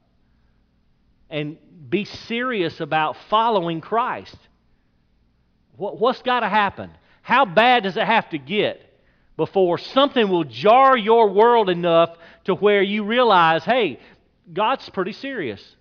[1.31, 1.57] and
[1.89, 4.37] be serious about following Christ?
[5.77, 6.91] What, what's got to happen?
[7.23, 8.81] How bad does it have to get
[9.37, 14.01] before something will jar your world enough to where you realize, hey,
[14.53, 15.77] God's pretty serious?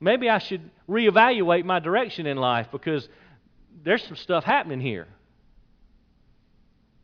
[0.00, 3.08] Maybe I should reevaluate my direction in life because
[3.84, 5.06] there's some stuff happening here.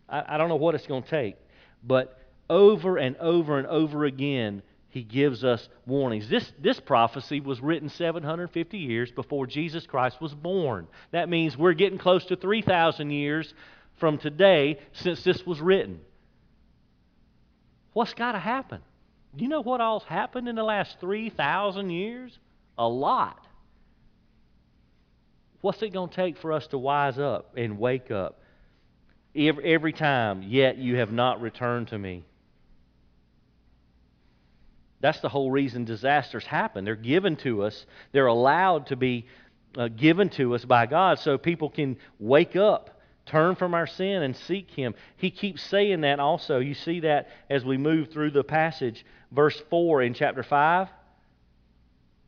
[0.08, 1.36] I, I don't know what it's going to take,
[1.82, 2.18] but
[2.50, 6.28] over and over and over again, he gives us warnings.
[6.28, 10.88] This, this prophecy was written 750 years before Jesus Christ was born.
[11.10, 13.52] That means we're getting close to 3,000 years
[13.98, 16.00] from today since this was written.
[17.92, 18.80] What's got to happen?
[19.36, 22.38] You know what all's happened in the last 3,000 years?
[22.78, 23.46] A lot.
[25.60, 28.40] What's it going to take for us to wise up and wake up?
[29.36, 32.24] Every, every time, yet you have not returned to me.
[35.00, 36.84] That's the whole reason disasters happen.
[36.84, 39.26] They're given to us, they're allowed to be
[39.76, 44.22] uh, given to us by God so people can wake up, turn from our sin,
[44.22, 44.94] and seek Him.
[45.16, 46.58] He keeps saying that also.
[46.58, 49.04] You see that as we move through the passage.
[49.30, 50.88] Verse 4 in chapter 5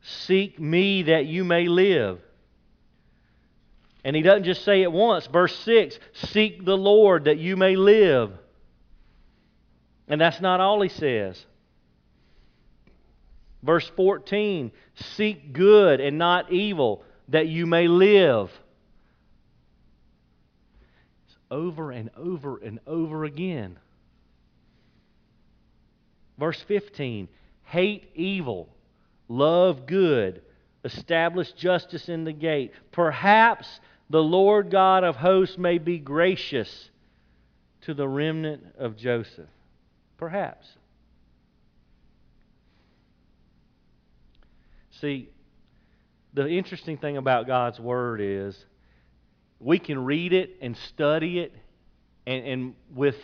[0.02, 2.20] Seek me that you may live.
[4.02, 5.26] And he doesn't just say it once.
[5.26, 8.32] Verse 6 Seek the Lord that you may live.
[10.08, 11.44] And that's not all he says.
[13.62, 14.72] Verse 14
[15.16, 18.50] Seek good and not evil, that you may live.
[21.26, 23.78] It's over and over and over again.
[26.38, 27.28] Verse 15
[27.64, 28.68] hate evil,
[29.28, 30.42] love good,
[30.84, 32.72] establish justice in the gate.
[32.90, 33.68] Perhaps
[34.08, 36.90] the Lord God of hosts may be gracious
[37.82, 39.48] to the remnant of Joseph.
[40.16, 40.66] Perhaps.
[45.00, 45.28] See,
[46.34, 48.64] the interesting thing about God's Word is
[49.58, 51.52] we can read it and study it
[52.26, 53.16] and, and with,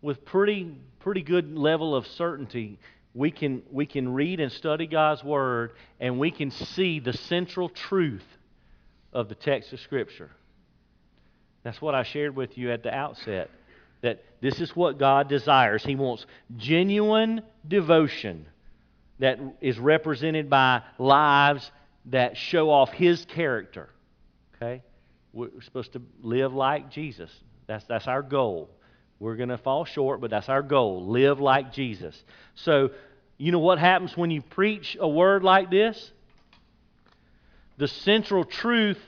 [0.00, 2.78] with pretty, pretty good level of certainty
[3.14, 7.68] we can, we can read and study God's Word and we can see the central
[7.68, 8.24] truth
[9.12, 10.30] of the text of Scripture.
[11.62, 13.50] That's what I shared with you at the outset.
[14.00, 15.84] That this is what God desires.
[15.84, 16.26] He wants
[16.56, 18.46] genuine devotion
[19.18, 21.70] that is represented by lives
[22.06, 23.88] that show off His character.
[24.56, 24.82] Okay?
[25.32, 27.30] We're supposed to live like Jesus.
[27.66, 28.70] That's, that's our goal.
[29.18, 31.06] We're going to fall short, but that's our goal.
[31.06, 32.20] Live like Jesus.
[32.56, 32.90] So,
[33.38, 36.12] you know what happens when you preach a word like this?
[37.78, 38.98] The central truth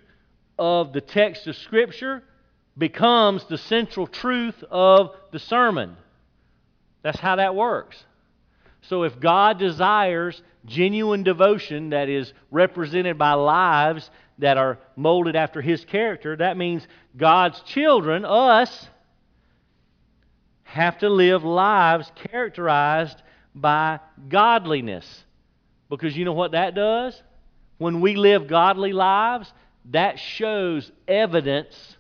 [0.59, 2.23] of the text of Scripture
[2.79, 5.97] becomes the central truth of the sermon.
[7.03, 8.03] That's how that works.
[8.89, 15.63] So, if God desires genuine devotion that is represented by lives that are molded after
[15.63, 18.89] His character, that means God's children, us,
[20.65, 23.23] have to live lives characterized
[23.55, 25.25] by godliness.
[25.89, 27.21] Because you know what that does?
[27.79, 29.53] When we live godly lives,
[29.87, 31.97] that shows evidence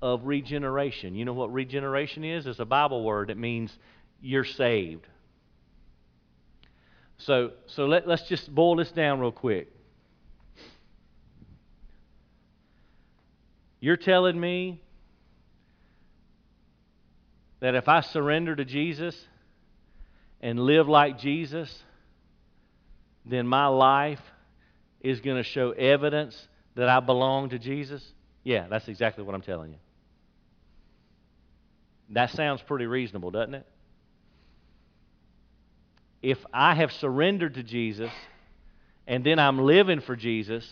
[0.00, 1.14] of regeneration.
[1.14, 2.46] You know what regeneration is?
[2.46, 3.30] It's a Bible word.
[3.30, 3.76] It means
[4.20, 5.06] you're saved.
[7.18, 9.68] So, so let, let's just boil this down real quick.
[13.80, 14.80] You're telling me
[17.60, 19.16] that if I surrender to Jesus
[20.40, 21.82] and live like Jesus,
[23.24, 24.20] then my life
[25.00, 28.04] is going to show evidence that I belong to Jesus?
[28.44, 29.78] Yeah, that's exactly what I'm telling you.
[32.10, 33.66] That sounds pretty reasonable, doesn't it?
[36.22, 38.10] If I have surrendered to Jesus
[39.06, 40.68] and then I'm living for Jesus,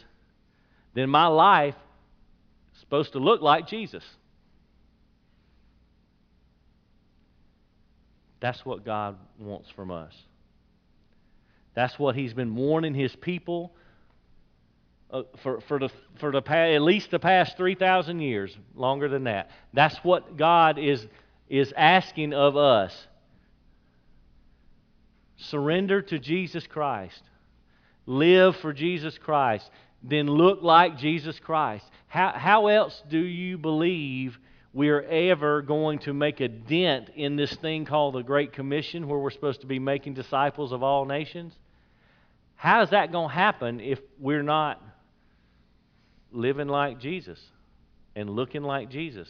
[0.94, 1.74] then my life
[2.74, 4.05] is supposed to look like Jesus.
[8.40, 10.12] That's what God wants from us.
[11.74, 13.72] That's what He's been warning His people
[15.11, 19.51] uh, for, for, the, for the at least the past 3,000 years, longer than that.
[19.72, 21.07] That's what God is,
[21.49, 22.92] is asking of us.
[25.37, 27.22] Surrender to Jesus Christ.
[28.07, 29.68] Live for Jesus Christ.
[30.03, 31.84] Then look like Jesus Christ.
[32.07, 34.39] How, how else do you believe
[34.72, 39.18] we're ever going to make a dent in this thing called the Great Commission, where
[39.18, 41.55] we're supposed to be making disciples of all nations?
[42.55, 44.82] How is that going to happen if we're not
[46.30, 47.41] living like Jesus
[48.14, 49.28] and looking like Jesus?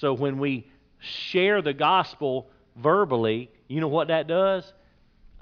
[0.00, 0.66] So when we
[0.98, 4.64] share the gospel verbally, you know what that does?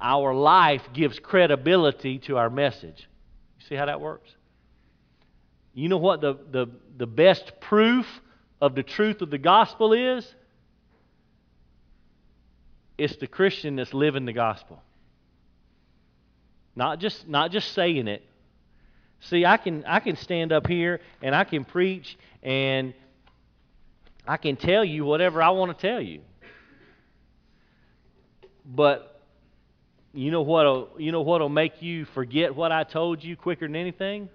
[0.01, 3.09] Our life gives credibility to our message.
[3.59, 4.31] You see how that works?
[5.73, 6.67] You know what the, the,
[6.97, 8.07] the best proof
[8.61, 10.27] of the truth of the gospel is?
[12.97, 14.83] It's the Christian that's living the gospel.
[16.77, 18.23] Not just, not just saying it.
[19.21, 22.95] See, I can, I can stand up here and I can preach and
[24.27, 26.21] I can tell you whatever I want to tell you.
[28.65, 29.14] But
[30.15, 33.75] you know what'll, you know what'll make you forget what I told you quicker than
[33.75, 34.29] anything?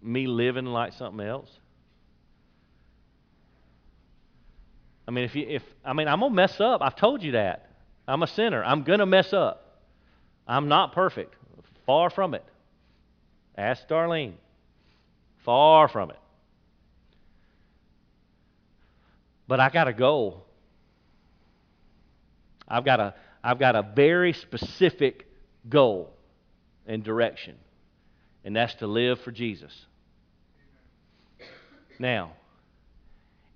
[0.00, 1.50] Me living like something else.
[5.08, 6.80] I mean, if you, if I mean, I'm gonna mess up.
[6.82, 7.68] I've told you that.
[8.06, 8.62] I'm a sinner.
[8.64, 9.80] I'm to mess up.
[10.46, 11.34] I'm not perfect.
[11.86, 12.44] Far from it.
[13.58, 14.34] Ask Darlene.
[15.44, 16.18] Far from it.
[19.48, 20.46] But I got a goal.
[22.70, 25.26] I've got a, I've got a very specific
[25.68, 26.12] goal
[26.86, 27.56] and direction,
[28.44, 29.72] and that's to live for Jesus.
[31.98, 32.32] Now,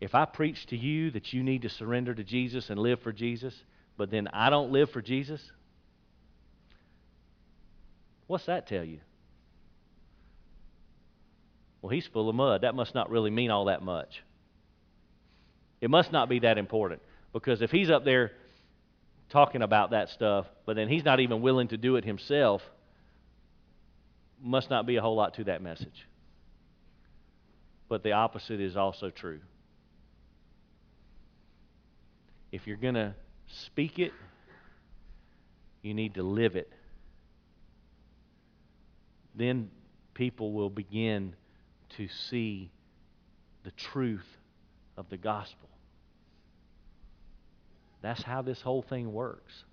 [0.00, 3.12] if I preach to you that you need to surrender to Jesus and live for
[3.12, 3.54] Jesus,
[3.96, 5.40] but then I don't live for Jesus?
[8.26, 8.98] What's that tell you?
[11.80, 12.62] Well, he's full of mud.
[12.62, 14.22] That must not really mean all that much.
[15.80, 17.02] It must not be that important.
[17.32, 18.32] Because if he's up there
[19.31, 22.62] talking about that stuff, but then he's not even willing to do it himself,
[24.43, 26.07] must not be a whole lot to that message.
[27.89, 29.41] but the opposite is also true.
[32.51, 33.14] If you're going to
[33.66, 34.12] speak it,
[35.83, 36.72] you need to live it.
[39.35, 39.70] Then
[40.14, 41.35] people will begin
[41.97, 42.70] to see
[43.64, 44.27] the truth
[44.97, 45.68] of the gospel.
[48.05, 49.64] That's how this whole thing works.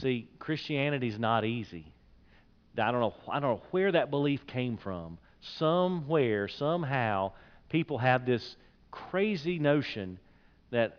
[0.00, 1.86] See, Christianity is not easy.
[2.76, 3.14] I don't know.
[3.30, 5.16] I don't know where that belief came from.
[5.58, 7.30] Somewhere, somehow,
[7.68, 8.56] people have this
[8.90, 10.18] crazy notion
[10.72, 10.98] that,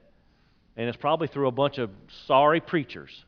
[0.78, 1.90] and it's probably through a bunch of
[2.28, 3.26] sorry preachers.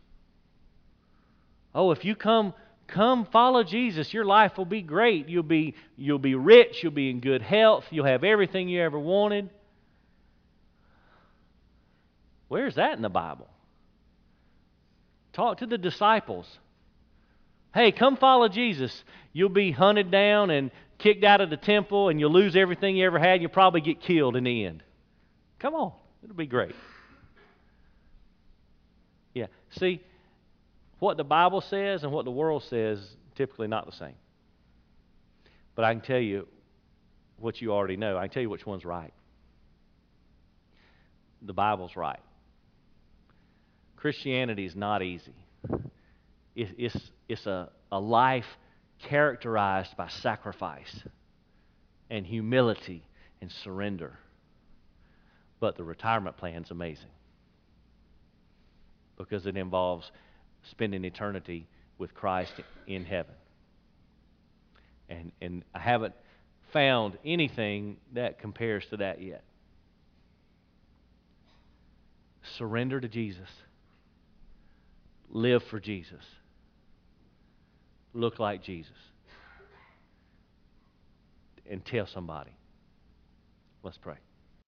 [1.75, 2.53] Oh, if you come
[2.87, 5.27] come follow Jesus, your life will be great.
[5.27, 8.97] You'll be you'll be rich, you'll be in good health, you'll have everything you ever
[8.97, 9.49] wanted.
[12.53, 13.47] Where's that in the Bible?
[15.31, 16.45] Talk to the disciples.
[17.73, 19.03] Hey, come follow Jesus.
[19.33, 23.07] You'll be hunted down and kicked out of the temple, and you'll lose everything you
[23.07, 23.31] ever had.
[23.31, 24.83] And you'll probably get killed in the end.
[25.57, 25.93] Come on,
[26.23, 26.75] it'll be great.
[29.33, 29.47] Yeah,
[29.79, 29.99] see,
[30.99, 32.99] what the Bible says and what the world says
[33.33, 34.13] typically not the same.
[35.73, 36.47] But I can tell you
[37.37, 38.15] what you already know.
[38.15, 39.11] I can tell you which one's right.
[41.41, 42.19] The Bible's right.
[44.03, 45.31] Christianity is not easy.
[46.57, 46.97] It's,
[47.29, 48.57] it's a, a life
[49.07, 50.93] characterized by sacrifice
[52.09, 53.05] and humility
[53.39, 54.19] and surrender.
[55.61, 57.11] But the retirement plan is amazing
[59.17, 60.11] because it involves
[60.69, 61.65] spending eternity
[61.97, 62.51] with Christ
[62.85, 63.35] in heaven.
[65.07, 66.13] And, and I haven't
[66.73, 69.45] found anything that compares to that yet.
[72.57, 73.47] Surrender to Jesus.
[75.33, 76.23] Live for Jesus
[78.13, 78.91] look like Jesus.
[81.69, 82.51] And tell somebody.
[83.83, 84.17] Let's pray.